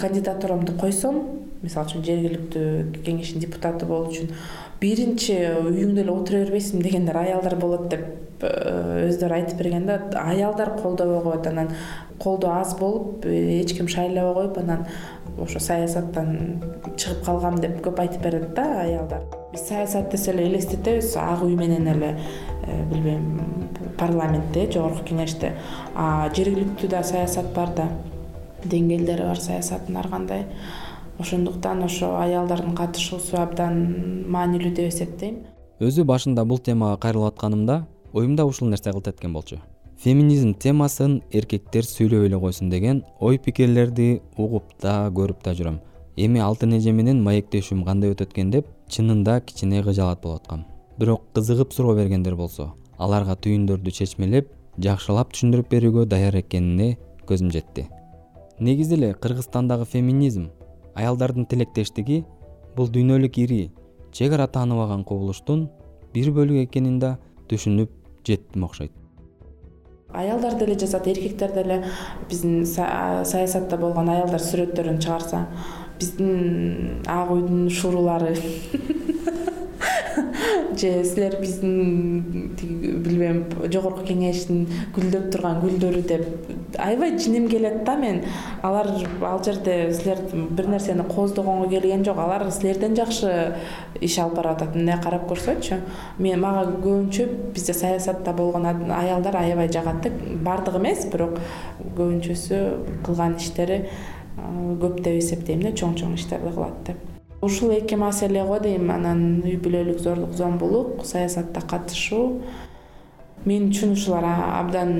кандидатурамды 0.00 0.76
койсом 0.80 1.22
мисалы 1.62 1.88
үчүн 1.88 2.04
жергиликтүү 2.04 3.02
кеңештин 3.06 3.44
депутаты 3.44 3.86
болуу 3.88 4.10
үчүн 4.12 4.32
биринчи 4.82 5.38
үйүңдө 5.62 6.04
эле 6.04 6.12
отура 6.12 6.42
бербейсиңби 6.44 6.88
дегендер 6.88 7.20
аялдар 7.22 7.56
болот 7.60 7.88
деп 7.92 8.44
өздөрү 8.44 9.38
айтып 9.38 9.60
берген 9.62 9.86
да 9.88 10.00
аялдар 10.20 10.74
колдобой 10.82 11.22
коет 11.22 11.46
анан 11.46 11.70
колдоо 12.18 12.50
аз 12.60 12.76
болуп 12.78 13.24
эч 13.26 13.76
ким 13.76 13.88
шайлабай 13.88 14.34
коюп 14.34 14.58
анан 14.58 14.86
ошо 15.38 15.60
саясаттан 15.60 16.60
чыгып 16.96 17.24
калгам 17.26 17.58
деп 17.62 17.80
көп 17.84 18.00
айтып 18.04 18.22
берет 18.22 18.54
да 18.54 18.66
аялдар. 18.82 19.22
Биз 19.52 19.66
саясат 19.68 20.10
десе 20.10 20.32
эле 20.32 20.48
элестетебиз 20.48 21.16
ак 21.16 21.42
үй 21.42 21.56
менен 21.56 21.88
эле 21.88 22.10
э, 22.14 22.18
билбейм 22.90 23.68
парламентте 23.98 24.66
жогорку 24.72 25.04
кеңеште. 25.08 25.54
Жергиликтүү 25.94 26.90
да 26.90 27.02
саясат 27.06 27.52
бар 27.54 27.72
да 27.76 27.88
деңгээлдери 28.64 29.28
бар 29.28 29.40
саясаттын 29.40 29.96
ар 30.00 30.08
кандай. 30.10 30.46
Ошондуктан 31.18 31.84
ошо 31.84 32.16
аялдардын 32.18 32.74
катышуусу 32.74 33.38
абдан 33.38 33.78
маанилүү 34.28 34.74
деп 34.74 34.90
эсептейм. 34.90 35.44
Өзү 35.80 36.04
башында 36.04 36.44
бул 36.44 36.58
темага 36.58 36.98
кайрылып 37.06 37.34
атканымда 37.34 37.84
оюмда 38.12 38.46
ушул 38.46 38.68
нерсе 38.68 38.90
кылт 38.90 39.08
эткен 39.08 39.32
болчу. 39.32 39.60
Феминизм 40.02 40.54
темасын 40.58 41.20
эркектер 41.32 41.86
сүйлөп 41.86 42.26
эле 42.26 42.38
койсун 42.40 42.70
деген 42.70 43.04
ой 43.20 43.38
пикирлерди 43.38 44.20
угуп 44.36 44.74
да 44.82 45.08
көрүп 45.14 45.44
да 45.44 45.54
жүрөм. 45.54 45.80
Эми 46.16 46.40
алтын 46.40 46.76
эже 46.78 46.92
менен 46.92 47.22
маектешүүм 47.22 47.84
кандай 47.86 48.14
өтөт 48.14 48.34
экен 48.34 48.50
деп 48.50 48.68
чынында 48.88 49.40
кичине 49.40 49.82
кыжаалат 49.82 50.22
болуп 50.22 50.42
аткам 50.42 50.64
бирок 50.98 51.22
кызыгып 51.34 51.72
суроо 51.72 51.94
бергендер 51.96 52.36
болсо 52.38 52.70
аларга 52.98 53.34
түйүндөрдү 53.34 53.90
чечмелеп 53.98 54.50
жакшылап 54.78 55.32
түшүндүрүп 55.34 55.70
берүүгө 55.72 56.04
даяр 56.10 56.36
экенине 56.38 56.96
көзүм 57.26 57.50
жетти. 57.54 57.88
Негизи 58.60 58.94
эле 58.94 59.12
кыргызстандагы 59.14 59.86
феминизм 59.90 60.48
аялдардын 60.94 61.46
тилектештиги 61.50 62.22
бул 62.76 62.90
дүйнөлүк 62.94 63.38
ири 63.42 63.62
чек 64.12 64.32
ара 64.32 64.46
тааныбаган 64.46 65.02
кубулуштун 65.04 65.68
бир 66.14 66.30
бөлүгү 66.36 66.68
экенин 66.68 67.00
да 67.02 67.16
түшүнүп 67.50 67.90
жеттим 68.26 68.68
окшойт. 68.68 68.92
Аялдар 70.14 70.54
деле 70.58 70.78
жазат 70.78 71.08
эркектер 71.10 71.50
деле 71.54 71.82
биздин 72.30 72.62
саясатта 72.66 73.76
болгон 73.76 74.08
аялдар 74.14 74.38
сүрөттөрүн 74.38 75.02
чыгарса 75.02 75.48
биздин 75.98 77.02
ак 77.06 77.34
үйдүн 77.34 77.66
шуурулары 77.70 78.36
же 80.76 81.04
силер 81.04 81.36
биздин 81.40 82.54
тиги 82.58 82.92
билбейм 83.04 83.44
жогорку 83.72 84.04
кеңештин 84.06 84.66
гүлдөп 84.96 85.30
турган 85.32 85.60
гүлдөрү 85.62 86.02
деп 86.08 86.50
аябай 86.78 87.18
жиним 87.18 87.48
келет 87.48 87.84
да 87.84 87.96
мен. 87.96 88.22
Алар 88.62 88.88
ал 89.22 89.42
жерде 89.44 89.92
силер 89.94 90.18
бир 90.32 90.68
нерсени 90.68 91.04
кооздогонго 91.08 91.68
келген 91.70 92.04
жок. 92.04 92.18
Алар 92.18 92.50
силерден 92.50 92.96
жакшы 92.96 93.54
иш 94.00 94.18
алып 94.18 94.36
барып 94.40 94.56
атат. 94.56 94.74
Мындай 94.74 95.00
карап 95.02 95.28
көрсөчү 95.30 95.80
мен 96.18 96.40
мага 96.40 96.66
көбүнчө 96.72 97.28
бизде 97.54 97.74
саясатта 97.74 98.32
болгон 98.32 98.66
аялдар 98.66 99.36
аябай 99.36 99.70
жагат 99.72 100.02
да. 100.02 100.10
Баардыгы 100.44 100.82
эмес 100.82 101.06
бирок 101.12 101.38
көбүнчөсү 101.96 102.60
кылган 103.06 103.36
иштери 103.38 103.84
көп 104.36 105.00
деп 105.00 105.18
эсептейм 105.22 105.62
да 105.62 105.74
чоң 105.78 105.94
чоң 105.98 106.14
иштерди 106.18 106.54
кылат 106.54 106.80
деп 106.88 107.13
ушул 107.44 107.70
эки 107.70 107.94
маселе 107.94 108.42
го 108.44 108.58
дейм. 108.58 108.90
Анан 108.90 109.42
үй 109.44 109.56
бүлөлүк 109.60 110.00
зордук 110.02 110.32
зомбулук 110.36 111.04
саясатта 111.06 111.60
катышуу. 111.60 112.40
Мен 113.44 113.68
үчүн 113.68 113.92
ушулар 113.92 114.24
абдан 114.24 114.94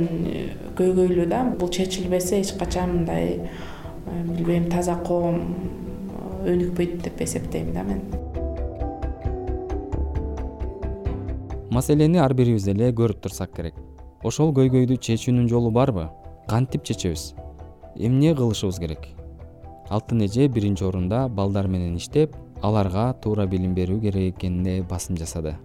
көйгөйлүү 0.76 1.26
да. 1.30 1.44
Бул 1.58 1.72
чечилбесе 1.72 2.42
эч 2.42 2.52
качан 2.60 2.98
мындай 2.98 3.48
билбейм 4.04 4.68
таза 4.70 4.98
коом 5.06 5.40
өнүкпөйт 6.44 7.00
деп 7.06 7.24
эсептейм 7.24 7.72
да 7.72 7.82
мен. 7.88 8.04
Маселени 11.70 12.20
ар 12.22 12.34
бирибиз 12.36 12.68
эле 12.68 12.92
көрүп 12.92 13.24
турсак 13.24 13.56
керек. 13.56 13.74
Ошол 14.22 14.52
көйгөйдү 14.54 15.00
чечүүнүн 15.00 15.48
жолу 15.48 15.72
барбы? 15.74 16.10
Кантип 16.48 16.84
чечебиз? 16.84 17.32
Эмне 17.96 18.34
кылышыбыз 18.36 18.78
керек 18.78 19.23
алтын 19.90 20.24
эже 20.24 20.48
биринчи 20.48 20.84
орунда 20.84 21.28
балдар 21.28 21.68
менен 21.68 21.96
иштеп 21.96 22.36
аларга 22.62 23.12
туура 23.22 23.46
билим 23.46 23.74
берүү 23.74 24.00
керек 24.00 24.36
экенине 24.36 24.82
басым 24.82 25.16
жасады. 25.16 25.56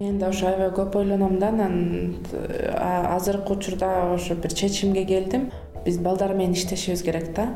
Мен 0.00 0.18
да 0.18 0.28
ошо 0.28 0.46
аябай 0.46 0.70
көп 0.70 0.96
ойлоном 0.96 1.38
да 1.38 1.48
анан 1.48 2.16
азыркы 3.16 3.52
учурда 3.52 4.12
ошо 4.14 4.34
бир 4.34 4.54
чечимге 4.54 5.04
келдим. 5.04 5.50
Биз 5.84 5.98
балдар 5.98 6.34
менен 6.34 6.52
иштешибиз 6.52 7.02
керек 7.02 7.34
да. 7.34 7.48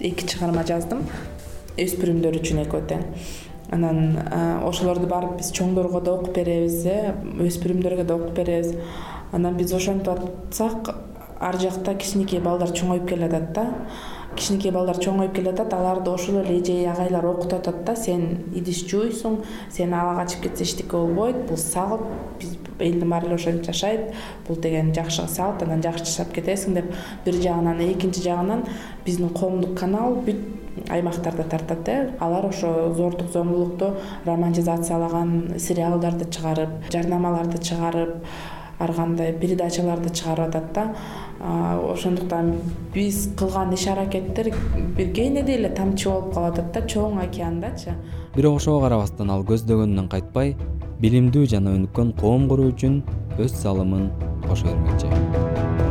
Эки 0.00 0.26
чыгарма 0.26 0.64
жаздым 0.66 1.06
өспүрүмдөр 1.76 2.38
үчүн 2.40 2.62
экөө 2.64 2.86
тең 2.88 3.04
анан 3.72 4.18
ошолорду 4.64 5.08
барып 5.10 5.38
биз 5.40 5.50
чоңдорго 5.56 6.00
да 6.04 6.14
окуп 6.16 6.34
беребиз 6.36 6.84
э 6.86 7.14
өспүрүмдөргө 7.48 8.04
да 8.06 8.14
окуп 8.14 8.36
беребиз. 8.36 8.74
Анан 9.32 9.56
биз 9.56 9.72
ошентип 9.74 10.08
атсак 10.08 10.94
ар 11.40 11.58
жакта 11.58 11.94
кичинекей 11.94 12.40
балдар 12.40 12.70
чоңоюп 12.70 13.08
келатат 13.08 13.52
да 13.52 13.66
кичинекей 14.34 14.72
балдар 14.74 14.98
чоңоюп 15.00 15.34
келатат 15.36 15.72
аларды 15.72 16.10
ошол 16.10 16.40
эле 16.42 16.58
эже 16.60 16.76
агайлар 16.90 17.24
окутуп 17.30 17.60
атат 17.60 17.84
да 17.86 17.96
сен 17.96 18.26
идиш 18.54 18.82
жууйсуң 18.90 19.38
сен 19.72 19.94
ала 19.94 20.16
качып 20.20 20.42
кетсе 20.48 20.64
эчтеке 20.64 20.96
болбойт 20.96 21.46
бул 21.48 21.56
салт 21.60 22.02
биз 22.40 22.56
элдин 22.78 23.10
баары 23.10 23.30
эле 23.30 23.38
ошентип 23.38 23.70
жашайт 23.70 24.12
бул 24.48 24.56
деген 24.56 24.92
жакшы 24.94 25.26
салт 25.28 25.62
анан 25.62 25.82
жакшы 25.82 26.04
жашап 26.04 26.34
кетесиң 26.36 26.76
деп 26.80 26.92
бир 27.24 27.40
жагынан 27.40 27.80
экинчи 27.86 28.24
жагынан 28.26 28.66
биздин 29.06 29.30
коомдук 29.30 29.78
канал 29.78 30.20
бүт 30.26 30.42
аймактарда 30.88 31.44
тартат 31.44 31.88
э. 31.88 32.10
Алар 32.20 32.46
ошо 32.46 32.92
зордук 32.94 33.30
зомбулукту 33.32 33.94
романизациялаган 34.26 35.58
сериалдарды 35.58 36.28
чыгарып 36.30 36.90
жарнамаларды 36.92 37.58
чыгарып 37.58 38.16
ар 38.78 38.92
кандай 38.92 39.32
передачаларды 39.32 40.10
чыгарып 40.10 40.54
атат 40.54 40.72
да 40.74 40.84
ошондуктан 41.92 42.52
биз 42.94 43.28
кылган 43.38 43.72
иш 43.72 43.86
аракеттер 43.88 44.52
бир 44.96 45.12
кээде 45.12 45.54
эле 45.54 45.70
тамчы 45.70 46.10
болуп 46.10 46.34
калып 46.34 46.52
атат 46.52 46.72
да 46.72 46.80
чоң 46.86 47.20
океандачы. 47.24 47.96
Бирок 48.36 48.56
ошого 48.60 48.82
карабастан 48.84 49.30
ал 49.30 49.44
көздөгөнүнөн 49.48 50.08
кайтпай 50.12 50.56
билимдүү 51.00 51.46
жана 51.52 51.76
өнүккөн 51.76 52.14
коом 52.20 52.48
куруу 52.48 52.72
үчүн 52.72 53.02
өз 53.38 53.58
салымын 53.62 54.10
кошо 54.48 54.66
бермекчи 54.68 55.85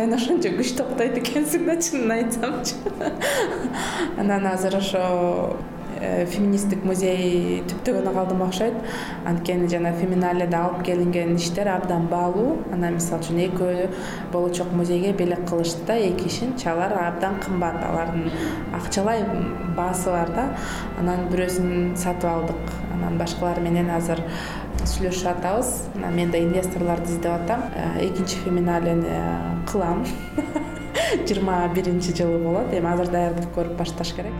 сайын 0.00 0.14
ошончо 0.16 0.50
күч 0.56 0.70
токтойт 0.78 1.18
экенсиң 1.20 1.66
да 1.68 1.74
чынын 1.76 2.14
айтсамчы 2.14 3.10
анан 4.22 4.46
азыр 4.48 4.78
ошо 4.78 5.02
э, 6.00 6.24
феминисттик 6.24 6.86
музей 6.88 7.60
түптөгөнү 7.68 8.14
калдым 8.14 8.40
окшойт. 8.46 8.78
Анткени 9.28 9.68
жана 9.68 9.92
феминаледе 9.98 10.56
алып 10.56 10.80
келинген 10.86 11.34
иштер 11.36 11.68
абдан 11.68 12.06
баалуу. 12.08 12.54
Анан 12.72 12.96
мисалы 12.96 13.20
үчүн 13.20 13.42
экөө 13.44 13.90
болочок 14.32 14.72
музейге 14.72 15.12
белек 15.18 15.44
кылышты 15.50 15.84
да 15.90 15.98
эки 16.00 16.30
ишинчи 16.32 16.70
алар 16.72 16.96
абдан 17.02 17.36
кымбат. 17.44 17.76
Алардын 17.90 18.30
акчалай 18.80 19.26
баасы 19.76 20.08
бар 20.14 20.32
да. 20.36 20.46
Анан 20.98 21.28
бирөөсүн 21.28 21.92
сатып 22.00 22.30
алдык. 22.32 22.72
Анан 22.94 23.20
башкалар 23.20 23.60
менен 23.60 23.90
азыр 23.92 24.24
сүйлөшүп 24.90 25.28
атабыз. 25.30 25.68
Анан 25.96 26.16
мен 26.18 26.30
да 26.30 26.38
инвесторлорду 26.38 27.12
издеп 27.12 27.32
атам. 27.32 27.62
Э, 27.74 28.06
экинчи 28.06 28.36
феминалени 28.44 29.06
кылам. 29.70 30.04
Жыйырма 31.26 31.68
биринчи 31.74 32.14
жылы 32.16 32.38
болот. 32.42 32.72
Эми 32.74 32.90
азыр 32.90 33.10
даярдык 33.12 33.52
көрүп 33.54 33.76
башташ 33.78 34.12
керек. 34.16 34.34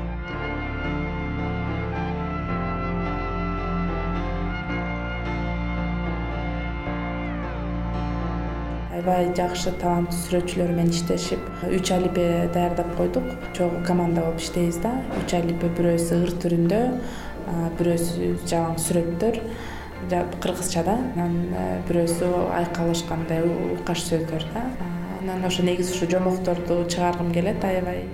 Аябай 8.90 9.30
жакшы 9.32 9.72
таланттуу 9.80 10.18
сүрөтчүлөр 10.26 10.74
менен 10.74 10.92
иштешип 10.92 11.40
үч 11.70 11.90
алипе 11.94 12.50
даярдап 12.52 12.90
койдук. 12.98 13.24
Чогуу 13.56 13.84
команда 13.86 14.26
болуп 14.26 14.42
иштейбиз 14.42 14.82
да. 14.82 14.98
Үч 15.22 15.34
алипе 15.38 15.70
бирөөсү 15.78 16.24
ыр 16.26 16.38
түрүндө 16.42 16.80
бирөөсү 17.78 18.34
жалаң 18.44 18.76
сүрөттөр 18.82 19.40
кыргызчада 20.08 20.96
анан 21.14 21.34
бирөөсү 21.88 22.30
айкалышкандай 22.56 23.44
уйкаш 23.44 24.02
сөздөр 24.08 24.46
да. 24.54 24.64
Анан 25.20 25.44
ошо 25.44 25.62
негизи 25.62 25.92
ушу 25.94 26.10
жомокторду 26.10 26.84
чыгаргым 26.88 27.32
келет 27.32 27.64
аябай. 27.64 28.06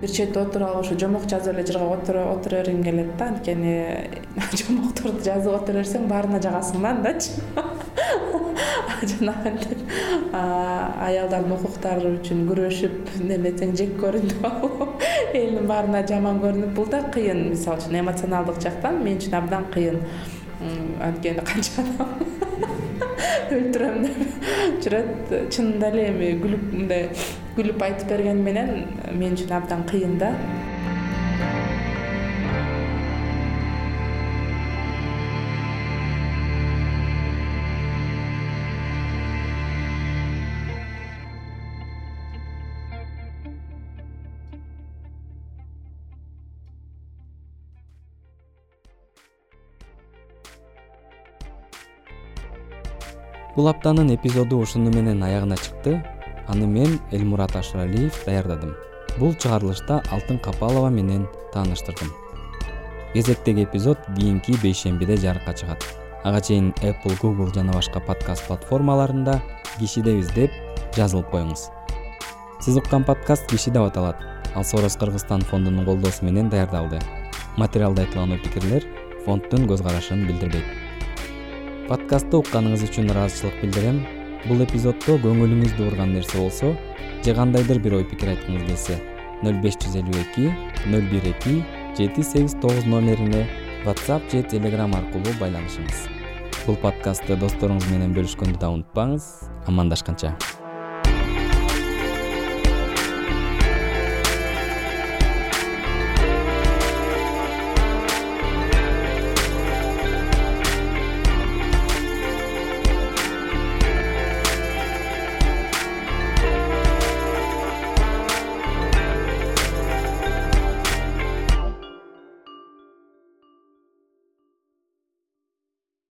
Бир 0.00 0.10
четте 0.10 0.38
отуруп 0.40 0.68
алып 0.68 0.84
ошо 0.84 0.98
жомок 0.98 1.26
жазып 1.28 1.56
эле 1.56 1.66
жыргап 1.66 1.98
отура 1.98 2.24
бергим 2.62 2.84
келет 2.84 3.16
да. 3.16 3.32
Анткени 3.32 3.76
жомокторду 4.62 5.24
жазып 5.24 5.52
отура 5.58 5.82
берсең 5.82 6.06
баарына 6.08 6.40
жагасың 6.40 6.86
да 6.86 6.94
андачы 6.94 7.30
жанагынтип 9.10 9.80
аялдардын 10.34 11.54
укуктары 11.56 12.12
үчүн 12.18 12.44
күрөшүп 12.48 13.12
неметсең 13.28 13.74
жек 13.78 13.94
көрүнүп 14.00 14.46
алып 14.48 15.04
элдин 15.38 15.68
баарына 15.70 16.02
жаман 16.08 16.40
көрүнүп 16.42 16.74
бул 16.76 16.88
да 16.92 17.02
кыйын. 17.14 17.48
Мисалы 17.52 17.82
үчүн 17.82 18.00
эмоционалдык 18.02 18.60
жактан 18.64 19.02
мен 19.04 19.18
үчүн 19.20 19.38
абдан 19.40 19.68
кыйын. 19.74 20.00
Анткени 21.04 21.44
канча 21.46 21.84
адам 21.84 22.14
өлтүрөм 23.58 24.00
деп 24.06 24.80
жүрөт. 24.84 25.34
Чынында 25.54 25.92
эле 25.92 26.08
эми 26.12 26.32
күлүп 26.42 26.64
мындай 26.72 27.08
күлүп 27.58 27.84
айтып 27.88 28.14
бергени 28.14 28.42
менен 28.50 28.74
мен 29.18 29.36
үчүн 29.38 29.54
абдан 29.60 29.86
кыйын 29.88 30.18
да 30.20 30.32
бул 53.58 53.66
аптанын 53.66 54.12
эпизоду 54.14 54.60
ушуну 54.62 54.92
менен 54.94 55.22
аягына 55.26 55.56
чыкты. 55.58 55.96
Аны 56.46 56.66
мен 56.66 57.00
элмурат 57.10 57.56
ашыралиев 57.56 58.14
даярдадым. 58.24 58.76
Бул 59.18 59.34
чыгарылышта 59.34 59.98
алтын 60.14 60.38
капалова 60.38 60.88
менен 60.94 61.26
тааныштырдым. 61.52 62.12
Кезектеги 63.14 63.64
эпизод 63.64 63.98
кийинки 64.14 64.54
бейшембиде 64.62 65.16
жарыкка 65.16 65.54
чыгат. 65.54 65.84
Ага 66.22 66.40
чейин 66.40 66.72
apple 66.82 67.18
google 67.20 67.52
жана 67.52 67.72
башка 67.72 67.98
подкаст 67.98 68.46
платформаларында 68.46 69.40
кишидебиз 69.80 70.30
деп 70.38 70.52
жазылып 70.94 71.30
коюңуз. 71.34 71.68
Сиз 72.60 72.78
уккан 72.78 73.02
подкаст 73.02 73.50
киши 73.50 73.72
деп 73.74 73.90
аталат 73.90 74.22
ал 74.54 74.64
сорос 74.64 74.96
кыргызстан 74.96 75.42
фондунун 75.42 75.84
колдоосу 75.84 76.24
менен 76.24 76.48
даярдалды. 76.48 77.00
Материалда 77.56 78.02
айтылган 78.02 78.38
ой 78.38 78.38
пикирлер 78.38 78.86
фонддун 79.24 79.66
көз 79.66 79.82
карашын 79.82 80.28
билдирбейт 80.28 80.77
подкастты 81.88 82.36
укканыңыз 82.36 82.82
үчүн 82.84 83.08
ыраазычылык 83.14 83.62
билдирем. 83.62 84.02
Бул 84.44 84.60
эпизоддо 84.60 85.14
көңүлүңүздү 85.22 85.86
бурган 85.86 86.12
нерсе 86.12 86.36
болсо 86.36 86.74
же 87.24 87.34
кандайдыр 87.34 87.80
бир 87.80 87.96
ой 87.98 88.04
пикир 88.10 88.34
айткыңыз 88.34 88.66
келсе 88.68 88.98
нөл 89.40 89.56
беш 89.64 89.78
жүз 89.80 89.96
элүү 90.02 90.20
эки 90.26 90.52
нөл 90.92 91.08
бир 91.08 91.30
эки 91.32 91.56
жети 91.96 92.22
сегиз 92.22 92.58
тогуз 92.60 92.84
номерине 92.84 93.46
whatsapp 93.86 94.28
же 94.28 94.44
telegram 94.52 94.92
аркылуу 95.00 95.32
байланышыңыз. 95.40 96.04
Бул 96.66 96.76
подкастты 96.84 97.40
досторуңуз 97.40 97.88
менен 97.88 98.12
бөлүшкөндү 98.12 98.60
да 98.60 98.68
унутпаңыз. 98.76 99.32
Амандашканча 99.66 100.36